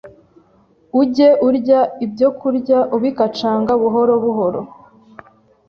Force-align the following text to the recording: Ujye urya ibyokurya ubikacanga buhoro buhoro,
Ujye 1.01 1.27
urya 1.47 1.79
ibyokurya 2.05 2.79
ubikacanga 2.95 3.71
buhoro 3.81 4.13
buhoro, 4.23 4.61